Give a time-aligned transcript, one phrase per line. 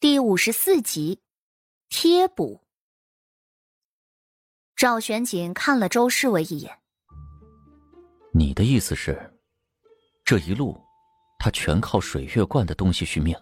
[0.00, 1.20] 第五十四集，
[1.90, 2.62] 贴补。
[4.74, 6.74] 赵玄景看了周侍卫一眼。
[8.32, 9.30] 你的意思是，
[10.24, 10.80] 这一路
[11.38, 13.36] 他全靠水月观的东西续命？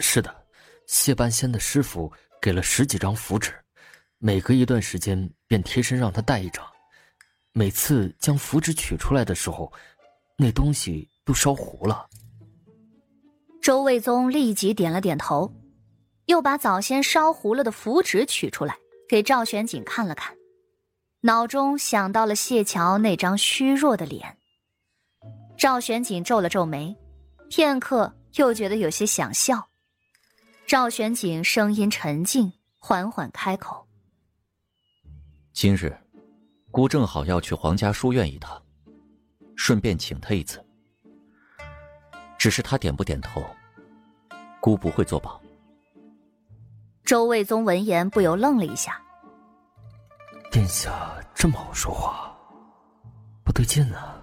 [0.00, 0.44] 是的，
[0.88, 2.12] 谢半仙的师傅
[2.42, 3.54] 给了十几张符纸，
[4.18, 6.66] 每隔一段时间便贴身让他带一张。
[7.52, 9.72] 每次将符纸取出来的时候，
[10.36, 12.08] 那东西都烧糊了。
[13.68, 15.52] 周卫宗立即点了点头，
[16.24, 18.74] 又把早先烧糊了的符纸取出来，
[19.06, 20.34] 给赵玄景看了看，
[21.20, 24.38] 脑中想到了谢桥那张虚弱的脸。
[25.58, 26.96] 赵玄景皱了皱眉，
[27.50, 29.68] 片刻又觉得有些想笑。
[30.66, 33.86] 赵玄景声音沉静，缓缓开口
[35.52, 35.94] ：“今日，
[36.70, 38.62] 姑正好要去皇家书院一趟，
[39.56, 40.64] 顺便请他一次。
[42.38, 43.44] 只是他点不点头？”
[44.60, 45.40] 姑不会作保。
[47.04, 49.00] 周卫宗闻言不由愣了一下。
[50.50, 52.34] 殿下这么好说话，
[53.44, 54.16] 不对劲啊！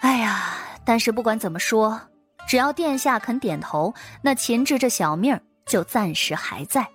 [0.00, 2.00] 哎呀，但是不管怎么说，
[2.46, 6.86] 只要殿下肯点头，那秦志这小命就暂时还在。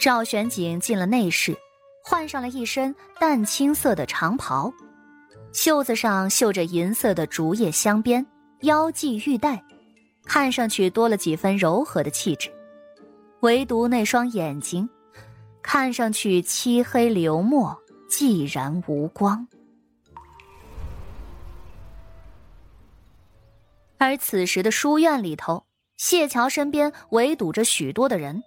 [0.00, 1.56] 赵玄景进了内室，
[2.04, 4.72] 换上了一身淡青色的长袍，
[5.52, 8.26] 袖子上绣着银色的竹叶镶边，
[8.62, 9.62] 腰系玉带。
[10.24, 12.48] 看上去多了几分柔和的气质，
[13.40, 14.88] 唯独那双眼睛，
[15.60, 17.76] 看上去漆黑流墨，
[18.08, 19.48] 寂然无光。
[23.98, 28.44] 而此时的书院里头，谢桥身边围堵着许多的人。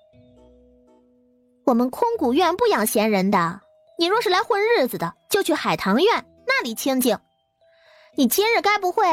[1.66, 3.60] 我们空谷院不养闲人的，
[4.00, 7.20] 你若是来混日子的，就去海棠院，那里清静。
[8.16, 9.04] 你今日该不会……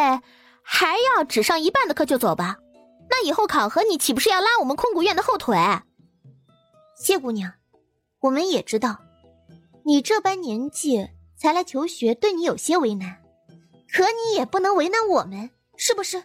[0.63, 2.59] 还要只上一半的课就走吧？
[3.11, 5.57] 那以后考核你岂不是要拉我们空谷院的后腿？
[6.97, 7.53] 谢姑娘，
[8.21, 8.99] 我们也知道，
[9.85, 13.23] 你这般年纪才来求学，对你有些为难，
[13.93, 16.23] 可你也不能为难我们，是不是？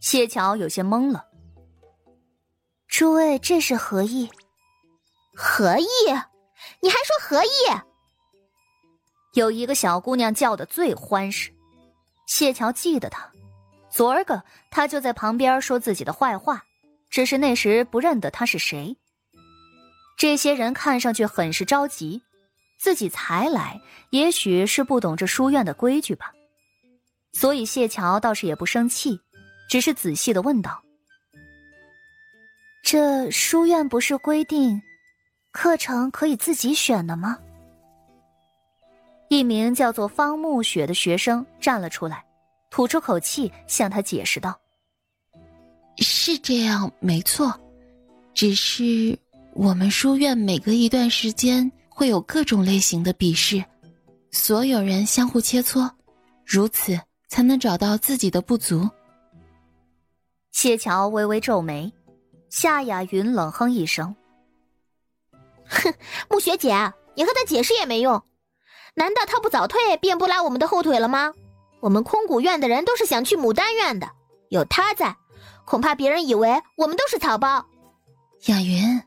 [0.00, 1.26] 谢桥有些懵了。
[2.88, 4.30] 诸位这是何意？
[5.34, 5.86] 何意？
[6.80, 7.48] 你还说何意？
[9.34, 11.52] 有一个小姑娘叫的最欢实。
[12.26, 13.30] 谢桥记得他，
[13.88, 16.64] 昨儿个他就在旁边说自己的坏话，
[17.08, 18.96] 只是那时不认得他是谁。
[20.18, 22.22] 这些人看上去很是着急，
[22.78, 26.32] 自己才来，也许是不懂这书院的规矩吧。
[27.32, 29.20] 所以谢桥倒是也不生气，
[29.68, 30.82] 只是仔细的问道
[32.82, 34.80] ：“这书院不是规定，
[35.52, 37.38] 课程可以自己选的吗？”
[39.28, 42.24] 一名叫做方慕雪的学生站了出来，
[42.70, 44.56] 吐出口气向他解释道
[45.98, 47.52] ：“是这样，没错，
[48.34, 49.18] 只是
[49.52, 53.64] 我们书院每隔一段时间会有各种类型的笔试，
[54.30, 55.90] 所有人相互切磋，
[56.44, 56.96] 如此
[57.28, 58.88] 才能找到自己的不足。”
[60.52, 61.92] 谢桥微微皱眉，
[62.48, 64.14] 夏雅云冷哼一声
[65.68, 65.92] ：“哼，
[66.30, 66.70] 慕雪姐，
[67.16, 68.22] 你和他解释也没用。”
[68.98, 71.34] 难道他不早退，便不拉我们的后腿了吗？
[71.80, 74.10] 我们空谷院的人都是想去牡丹院的，
[74.48, 75.14] 有他在，
[75.66, 77.66] 恐怕别人以为我们都是草包。
[78.46, 79.02] 雅云，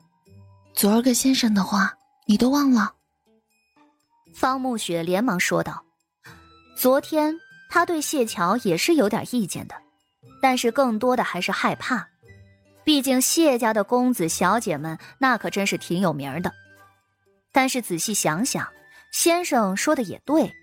[0.75, 1.91] 昨儿个先生的话
[2.27, 2.93] 你都忘了？
[4.31, 5.83] 方慕雪连忙说道
[6.77, 7.35] ：“昨天
[7.67, 9.73] 他对谢桥也是有点意见的，
[10.39, 12.07] 但是更多的还是害怕，
[12.83, 16.53] 毕竟谢家的公子小姐们那可真是挺有名的。
[17.51, 18.65] 但是仔细想想。”
[19.11, 20.53] 先生说的也对，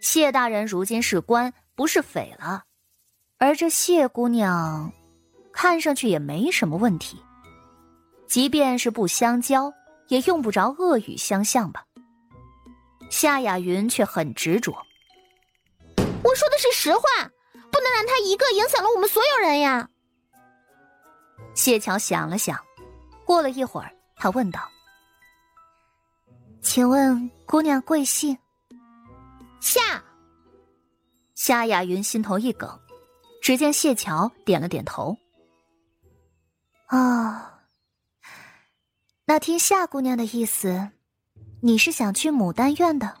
[0.00, 2.64] 谢大人如今是官，不是匪了，
[3.38, 4.92] 而这谢姑娘，
[5.52, 7.22] 看上去也没什么问题，
[8.26, 9.72] 即便是不相交，
[10.08, 11.84] 也用不着恶语相向吧。
[13.10, 14.72] 夏雅云却很执着，
[15.96, 17.02] 我说的是实话，
[17.70, 19.88] 不能让他一个影响了我们所有人呀。
[21.54, 22.58] 谢桥想了想，
[23.24, 24.60] 过了一会儿，他问道。
[26.66, 28.36] 请问姑娘贵姓？
[29.60, 30.02] 夏。
[31.36, 32.68] 夏雅云心头一梗，
[33.40, 35.16] 只见谢桥点了点头。
[36.90, 37.40] 哦，
[39.24, 40.90] 那听夏姑娘的意思，
[41.62, 43.16] 你是想去牡丹院的？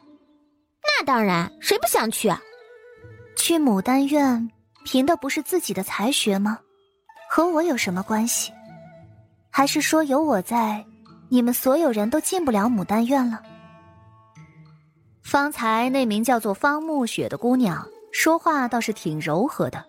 [0.82, 2.42] 那当然，谁不想去啊？
[3.36, 4.50] 去牡丹院，
[4.84, 6.58] 凭的不是自己的才学吗？
[7.30, 8.52] 和我有什么关系？
[9.50, 10.84] 还是说有我在？
[11.28, 13.42] 你们所有人都进不了牡丹院了。
[15.22, 19.84] 方才那名叫做方慕雪的姑娘说话倒是挺柔和的。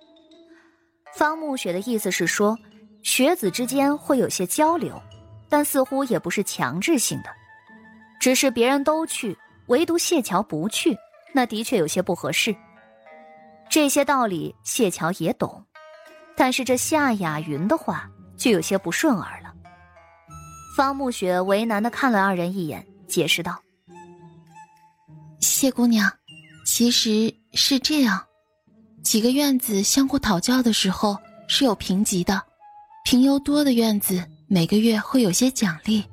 [1.13, 2.57] 方暮雪的意思是说，
[3.03, 4.99] 学子之间会有些交流，
[5.47, 7.29] 但似乎也不是强制性的，
[8.19, 9.37] 只是别人都去，
[9.67, 10.97] 唯独谢桥不去，
[11.33, 12.55] 那的确有些不合适。
[13.69, 15.63] 这些道理谢桥也懂，
[16.35, 19.53] 但是这夏雅云的话就有些不顺耳了。
[20.77, 23.59] 方暮雪为难的看了二人一眼，解释道
[25.41, 26.07] ：“谢姑娘，
[26.68, 28.24] 其实是这样，
[29.03, 32.39] 几个院子相互讨教的时候是有评级的，
[33.03, 36.06] 评优多的院子每个月会有些奖励。”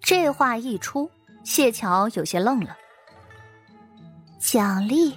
[0.00, 1.10] 这话一出，
[1.42, 2.76] 谢桥有些愣了。
[4.38, 5.12] 奖励。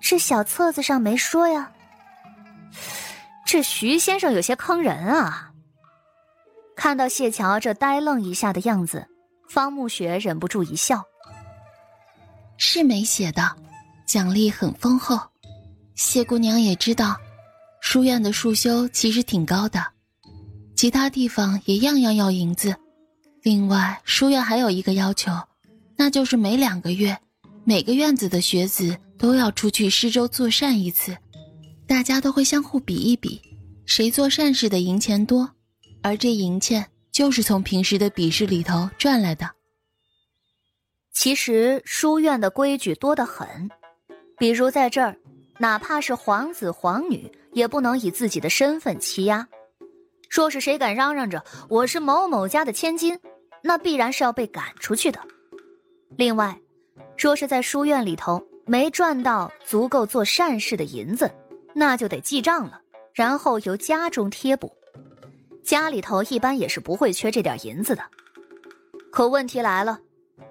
[0.00, 1.72] 这小册子上没说呀。
[3.44, 5.50] 这徐先生有些坑人啊！
[6.76, 9.06] 看到谢桥这呆愣一下的样子，
[9.48, 11.02] 方慕雪忍不住一笑。
[12.56, 13.56] 是没写的，
[14.06, 15.18] 奖励很丰厚。
[15.94, 17.16] 谢姑娘也知道，
[17.80, 19.84] 书院的束修其实挺高的，
[20.74, 22.74] 其他地方也样样要银子。
[23.42, 25.32] 另外，书院还有一个要求，
[25.96, 27.18] 那就是每两个月，
[27.64, 28.98] 每个院子的学子。
[29.16, 31.16] 都要出去施粥做善一次，
[31.86, 33.40] 大家都会相互比一比，
[33.86, 35.48] 谁做善事的银钱多，
[36.04, 39.50] 而这银钱就是从平时的比试里头赚来的。
[41.10, 43.68] 其实书院的规矩多得很，
[44.36, 45.16] 比如在这儿，
[45.58, 49.48] 哪怕是皇子皇女，也不能以自己的身份欺压。
[50.28, 53.18] 若是谁敢嚷嚷着我是某某家的千金，
[53.62, 55.18] 那必然是要被赶出去的。
[56.16, 56.60] 另外，
[57.16, 58.40] 若是在书院里头。
[58.66, 61.30] 没赚到足够做善事的银子，
[61.74, 62.80] 那就得记账了，
[63.12, 64.74] 然后由家中贴补。
[65.64, 68.02] 家里头一般也是不会缺这点银子的。
[69.10, 69.98] 可问题来了，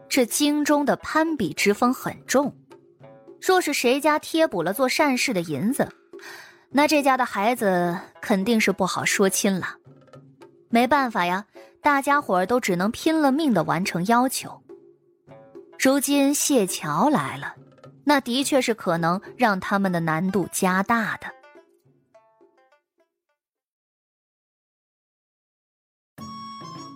[0.10, 2.54] 这京中的攀比之风很重，
[3.40, 5.88] 若是谁家贴补了做善事的银子，
[6.70, 9.76] 那这家的孩子肯定是不好说亲了。
[10.70, 11.46] 没办法呀，
[11.82, 14.62] 大家伙都只能拼了命的完成要求。
[15.78, 17.54] 如今谢桥来了。
[18.06, 21.28] 那的确是可能让他们的难度加大的。